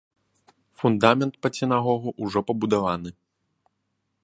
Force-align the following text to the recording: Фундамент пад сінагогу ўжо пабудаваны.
Фундамент 0.83 1.33
пад 1.47 1.53
сінагогу 1.59 2.09
ўжо 2.25 2.39
пабудаваны. 2.49 3.09